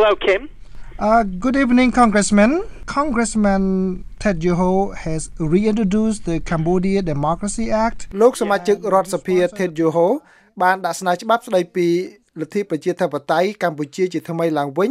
[0.00, 0.48] Hello, Kim.
[1.00, 2.52] Uh, good evening, Congressman.
[2.86, 8.00] Congressman Ted Yoho has reintroduced the Cambodia Democracy Act.
[8.22, 10.06] លោកសមាជិករដ្ឋសភា Ted Yoho
[10.62, 11.88] បានដាក់ស្នើច្បាប់ស្តីពី
[12.40, 14.90] លទ្ធិប្រជាធិបតេយ្យកម្ពុជាជាថ្មីឡើងវិញ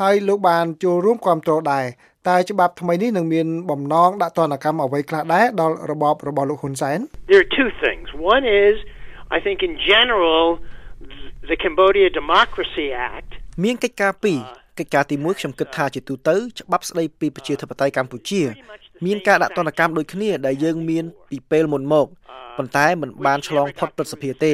[0.00, 1.86] ហើយលោកបានចូលរួមគាំទ្រដែរ
[2.28, 6.98] តែច្បាប់ថ្មីនេះនឹងមានបំណងដាក់ទណ្ឌកម្មអ្វីខ្លះដែរដល់របបរបស់លោកហ៊ុនសែន
[7.30, 8.06] There are two things.
[8.34, 8.76] One is,
[9.36, 10.44] I think in general,
[11.50, 14.38] the Cambodia Democracy Act មានកិច្ចការពីរ
[14.78, 18.42] កិច្ចការទី1ខ្ញុំគិតថាជាទូទៅច្បាប់ស្តីពីប្រជាធិបតេយ្យកម្ពុជា
[19.06, 22.06] មានការដាក់ទណ្ឌកម្មដូចគ្នាដែលយើងមានពីពេលមុនមក
[22.56, 24.52] ប៉ុន្តែมันបានឆ្លងផុតព្រឹទ្ធសភាទេ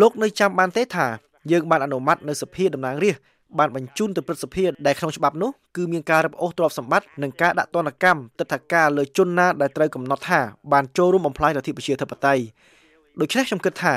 [0.00, 1.06] លោកនៅចាំបានទេថា
[1.52, 3.22] យើងបានអនុម័តនៅសភាតំណាងរាស្ត្រ
[3.58, 10.40] បានបញ្ជូនទៅព្រឹទ្ធសភាដែលក្នុងច្បាប់នោះគឺមានការរឹបអូសទ្រព្យសម្បត្តិនិងការដាក់ទណ្ឌកម្មទឹកថាការលើជនណាដែលត្រូវកំណត់ថា
[10.72, 12.42] បានចូលរួមបំផ្លាញលទ្ធិប្រជាធិបតេយ្យ
[13.20, 13.94] ដូច្នេះខ្ញុំគិតថា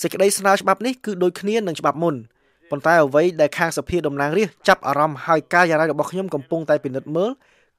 [0.00, 2.14] សេចក្តីស្នើច្បាប់នេះគឺដូចគ្នានឹងច្បាប់មុន
[2.70, 7.30] ប៉ុន្តែអ្វីដែលខាងសភាតំណាងរាស្ត្រចាប់អារម្មណ៍ហើយការយ៉ាងណារបស់ខ្ញុំកំពុងតែពិនិត្យមើល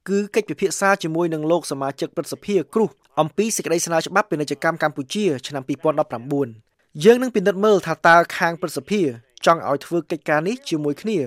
[0.10, 5.64] គឺកិច្ចពិភាក្សាជាមួយនឹងលោកសមាជិកព្រឹទ្ធសភាគ្រូសអំពីសេចក្តីស្នើច្បាប់ពាណិជ្ជកម្មកម្ពុជាឆ្នាំ
[6.34, 9.02] 2019យើងនឹងពិនិត្យមើលថាតើខាងព្រឹទ្ធសភា
[9.46, 11.18] ចង់ឲ្យធ្វើកិច្ចការនេះជាមួយគ្នា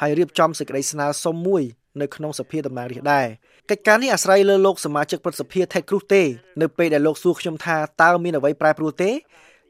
[0.00, 1.62] ហើយរៀបចំសេចក្តីស្នើសុំមួយ
[2.00, 3.26] នៅក្នុងសភាតំណាងរាស្ត្រដែរ
[3.70, 6.22] កិច្ចការនេះអាស្រ័យលើលោកសមាជិកព្រឹទ្ធសភា Ted Cruz ទេ
[6.60, 9.10] នៅពេលដែលលោកសួរខ្ញុំថាតើមានអ្វីប្រែប្រួលទេ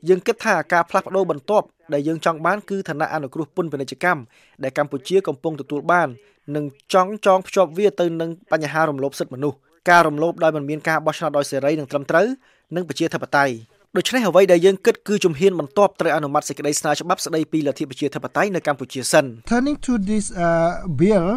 [0.08, 4.20] យើងគិតថាការផ្លាស់ប្ដូរបន្ទាប់ដែលយើងចង់បានគឺឋានៈអនុគ្រោះពន្ធពាណិជ្ជកម្ម
[4.62, 6.08] ដែលកម្ពុជាកំពុងទទួលបាន
[6.56, 9.56] និងចង់ចងភ្ជាប់វាទៅនឹងបញ្ហារំលោភសិទ្ធិមនុស្ស
[9.90, 12.26] ការរំលោភដោយមិនមានការបោះឆ្នោតដោយសេរីនិងត្រឹមត្រូវ
[12.74, 13.54] និងប្រជាធិបតេយ្យ
[13.97, 20.71] ដូច្នេះអ្វីដែលយើងគិតគឺជំហានបន្ទាប់ត្រូវអនុម័តសេចក្តីស្នើច្បាប់ស្តីពីលទ្ធិប្រជាធិបតេយ្យនៅកម្ពុជាសិន Turning to this uh,
[21.01, 21.27] bill,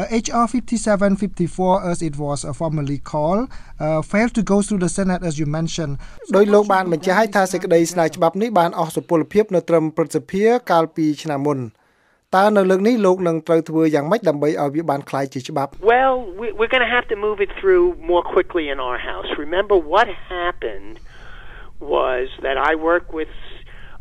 [0.00, 3.42] uh, HR 5754 as it was uh, formerly called
[3.84, 5.94] uh, failed to go through the Senate as you mentioned.
[6.36, 11.58] ដោយលោកបានបញ្ជាក់ឲ្យថាសេចក្តីស្នើច្បាប់នេះបានអស់សុពលភាពនៅត្រឹមព្រឹទ្ធសភាកាលពីឆ្នាំមុន
[12.36, 19.28] តើនៅលើកនេះលោកនឹងត្រូវធ្វើយ៉ាងម៉េចដើម្បីឲ្យវាបានคล้ายជាច្បាប់ Well, we, we're going to have to move it through more quickly in our house.
[19.46, 20.94] Remember what happened
[21.81, 23.33] was that I worked with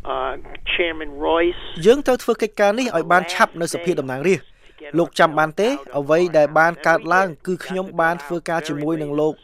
[0.04, 0.36] uh,
[0.76, 1.62] Chairman Royce.
[1.86, 4.46] យើងត្រូវធ្វើកិច្ចការនេះឲ្យបានឆាប់នៅសភាតំណាងរាស្ត្រ
[4.98, 5.68] លោកចាំបានទេ
[5.98, 9.34] អ្វីដែលបានកើតឡើង គឺខ្ញុំបានធ្វើការជាមួយនឹងលោក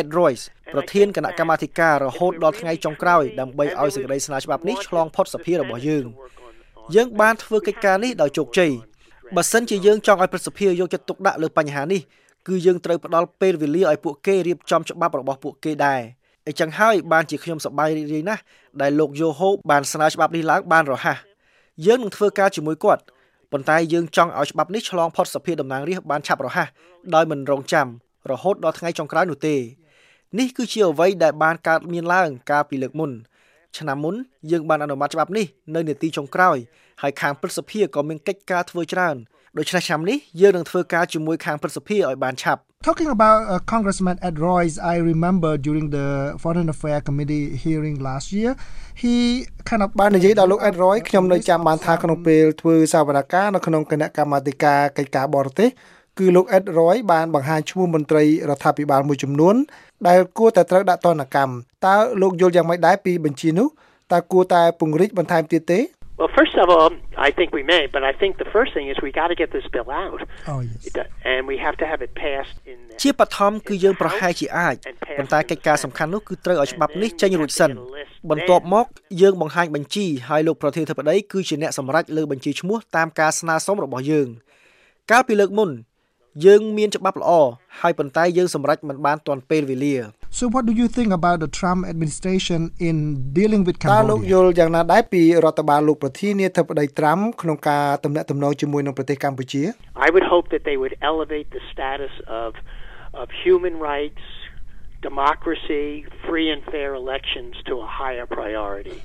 [0.00, 6.04] Ed Royce ប្រធានគណៈកម្មាធិការរហូតដល់ថ្ងៃចុងក្រោយដើម្បីឲ្យសេចក្តីស្នើច្បាប់នេះឆ្លងផុតសភារបស់យើង
[6.96, 8.72] យើងបានធ្វើកិច្ចការនេះដោយជោគជ័យ
[9.36, 12.00] បើសិនជាយើងចង់ឲ្យប្រសិទ្ធភាពយកចិត្តទុកដាក់លើបញ្ហានេះ
[12.48, 16.00] គឺយើងត្រូវផ្ដល់ពេលវេលាឲ្យពួកគេរៀបចំច្បាប់របស់ពួកគេដែរ
[16.46, 18.42] អញ្ចឹងហើយបានជាខ្ញុំសប្បាយរីករាយណាស់
[18.82, 21.18] ដែលលោកយូហូបានស្នើច្បាប់នេះឡើងបានរហ័ស
[21.86, 23.02] យើងនឹងធ្វើការជាមួយគាត់
[23.52, 26.68] ប៉ុន្តែយើងចង់ឲ្យច្បាប់នេះឆ្លងផុតសភាតំណាងរាស្ត្របានឆាប់រហ័ស
[27.14, 27.86] ដោយមិនរងចាំ
[28.30, 29.56] រហូតដល់ថ្ងៃចុងក្រោយនោះទេ
[30.38, 33.10] នេះគឺជាអ្វីដែលបានកើតមានឡើងកាលពីលើកមុន
[33.78, 34.14] ឆ្នាំមុន
[34.50, 36.56] យើងបានអនុម័តច្បាប់នេះនៅនាទីចុងក្រោយ
[37.02, 39.16] ហើយខាងព្រឹទ្ធសភាក៏មានកិច្ចការធ្វើច្រើន
[39.58, 48.30] ដូច្នេះឆ្នាំនេះយើងនឹងធ្វើការជាមួយខាងព្រឹទ្ធសភាឲ្យបានឆាប់ Talking about uh, Congressman Ed Royce, I remember during the Foreign Affairs Committee hearing last
[48.32, 48.54] year,
[48.94, 55.68] he kind of បាននិយាយដល់លោក Ed Roy ខ្ញុំនៅចាំបានថាក្នុងពេលធ្វើសវនកម្មនៅក្នុងគណៈកម្មាធិការកិច្ចការបរទេស
[56.18, 59.54] គឺលោក Ed Roy បានបង្ហាញឈ្មោះមន្ត្រីរដ្ឋាភិបាលមួយចំនួន
[60.08, 61.52] ដែលគួរតែត្រូវដាក់ទណ្ឌកម្ម
[61.86, 63.68] តើលោកយល់យ៉ាងម៉េចដែរពីបញ្ជីនោះ
[64.12, 65.80] តើគួរតែពង្រីកបន្ថែមទៀតទេ
[66.18, 66.90] Well, first of all,
[67.26, 69.48] I think we may, but I think the first thing is we got to get
[69.56, 70.20] this bill out.
[70.52, 70.80] Oh yes.
[70.88, 74.74] It- And we have to have it passed in the ជាបឋមគឺយើងប្រហែលជាអាច
[75.18, 77.70] ប៉ុន្តែកិច្ចការសំខាន់នោះគឺត្រូវឲ្យច្បាប់នេះចេញរួចសិន
[78.30, 78.86] បន្ទាប់មក
[79.22, 84.28] យើងបង្ហាញបញ្ជីហើយលោកប្រធានាធិបតីគឺជាអ្នកសម្រេចលើបញ្ជីឈ្មោះតាមការស្នើសុំរបស់យើង
[85.10, 85.70] កាលពីលើកមុន
[86.46, 87.30] យើងមានច្បាប់ល្អ
[87.80, 89.96] ហើយប៉ុន្តែយើងសម្រេចមិនបានទាន់ពេលវេលា
[90.38, 92.96] So what do you think about the Trump administration in
[93.38, 94.38] dealing with តើលោកយ Cambodia?
[94.44, 99.62] ល់យ៉ាងណាដែរពីរដ្ឋបាលលោកប្រធានាធិបតីត្រាំក្នុងការទំនាក់ទំនងជាមួយនឹងប្រទេសកម្ពុជា
[100.06, 102.50] I would hope that they would elevate the status of
[103.22, 104.24] of human rights,
[105.08, 105.86] democracy,
[106.26, 108.98] free and fair elections to a higher priority.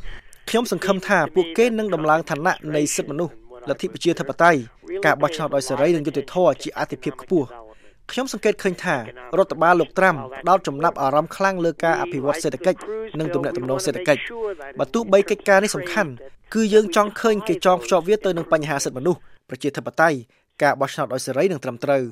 [0.50, 3.34] ខ្ញុំសង្ឃឹមថាពួកគេនឹងដំឡើងឋានៈនៃសិទ្ធិមនុស្ស
[3.70, 4.60] លទ្ធិប្រជាធិបតេយ្យ
[5.06, 7.50] ការបោះឆ្នោតដោយសេរីនិងយុត្តិធម៌ជាអាទិភាពខ្ពស់
[8.12, 12.80] ខ្ញុំសង្កេតឃើញថារដ្ឋបាលលោកត្រាំផ្ដោតចំណាប់អារម្មណ៍ខ្លាំងលើការអភិវឌ្ឍសេដ្ឋកិច្ច
[13.20, 14.22] និងទំនាក់ទំនងសេដ្ឋកិច្ច
[14.80, 16.12] បើទោះបីកិច្ចការនេះសំខាន់
[16.54, 19.20] គឺយើងចង់ឃើញគេចងភ្ជាប់វាទៅនឹងបញ្ហាសិទ្ធិមនុស្ស
[19.50, 20.18] ប្រជាធិបតេយ្យ
[20.64, 22.04] ការបោះឆ្នោតដោយសេរីនិងត្រឹមត្រូវ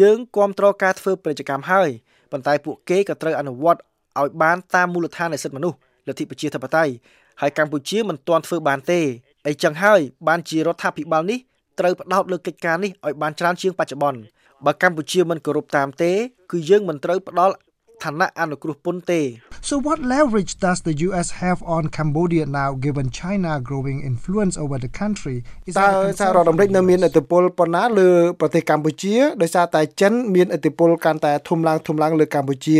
[0.00, 1.88] យើងគាំទ្រការធ្វើពាណិជ្ជកម្មហើយ
[2.32, 3.80] ប៉ុន្តែពួកគេក៏ត្រូវអនុវត្ត
[4.20, 5.76] ឲ្យបានតាមមូលដ្ឋាននៃសិទ្ធិមនុស្ស
[6.08, 6.92] លទ្ធិប្រជាធិបតេយ្យ
[7.40, 9.00] ហើយកម្ពុជាមិនទាន់ធ្វើបានទេ
[9.46, 11.38] អីចឹងហើយបានជារដ្ឋាភិបាលនេះ
[11.78, 14.20] ត្រូវផ្ដោតលើកិច្ចការនេះឲ្យបានច្រើនជាងបច្ចុប្បន្ន
[14.64, 16.12] បើកម្ពុជាមិនគោរពតាមទេ
[16.50, 17.54] គឺយើងមិនត្រូវផ្ដល់
[18.02, 19.20] ឋឋានៈអនុគ្រោះពន្ធទេ
[19.68, 24.76] So what leverage does the US have on Cambodia now given China growing influence over
[24.84, 25.36] the country?
[25.80, 25.88] តើ
[26.20, 28.08] សហរដ្ឋអាមេរិកនៅមានឥទ្ធិពលប៉ុណ្ណាលើ
[28.40, 32.76] ប្រទេសកម្ពុជាដោយសារតែចិនមានឥទ្ធិពលកាន់តែធំឡើងធំឡើងលើកម្ពុជា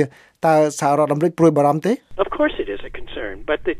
[0.46, 1.92] តើសហរដ្ឋអាមេរិកព្រួយបារម្ភទេ
[2.24, 2.73] Of course it is a
[3.34, 3.74] concern, but the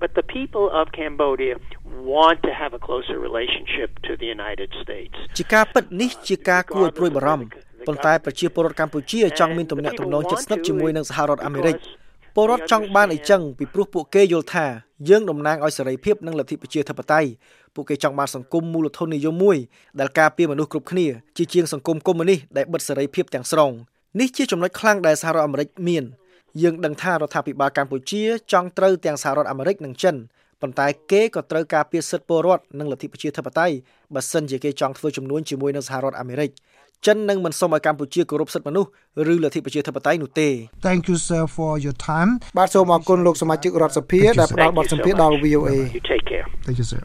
[0.00, 1.56] but the people of Cambodia
[2.04, 5.14] want to have a closer relationship to the United States.
[5.38, 7.46] ជាការពិតនេះជាការគួរឲ្យព្រួយបារម្ភ
[7.86, 11.76] ប៉ុន្តែប្រជាពលរដ្ឋកម្ពុជាចង់មានទំនាក់ទំនងជិតស្និទ្ធជាមួយនឹងសហរដ្ឋអាមេរិក
[12.36, 14.66] ពលរដ្ឋចង់បានអីចឹងពីព្រោះពួកគេយល់ថា
[15.08, 17.28] យើងតំណាងឲ្យសេរីភាពនិងលទ្ធិប្រជាធិបតេយ្យ
[17.74, 19.56] ពួកគេចង់បានសង្គមមូលធននិយមមួយ
[20.00, 21.06] ដែលការពារមនុស្សគ្រប់គ្នា
[21.36, 23.70] ជាជាងសង្គមកុម្មុយនីសដែលបិទសេរីភាពទាំងស្រុង
[24.20, 26.04] នេះជាចំណុចខ្លាំងដែលសហរដ្ឋអាមេរិកមាន
[26.62, 28.22] យើងដឹងថារដ្ឋាភិបាលកម្ពុជា
[28.52, 30.16] ចង់ត្រូវទាំងសហរដ្ឋអាមេរិកនិងចិន
[30.60, 33.74] ប៉ុន្តែគេក៏ត្រូវការពារសិទ្ធិពលរដ្ឋនិងលទ្ធិប្រជាធិបតេយ្យ
[34.14, 36.50] បើសិនជាគេចង់ធ្វើចំនួនជាមួយនឹងសហរដ្ឋអាមេរិក
[37.06, 38.90] ចិននឹងមិនសូមឲ្យកម្ពុជាគោរពសិទ្ធិមនុស្ស
[39.32, 40.48] ឬលទ្ធិប្រជាធិបតេយ្យនោះទេ
[40.86, 46.46] Thank you sir for your time បាទសូមអរគុណលោកសមាជិករដ្ឋសភាដែលផ្ដល់បទសម្ភាសន៍ដល់ VOA You take care.
[46.66, 46.94] Thank you sir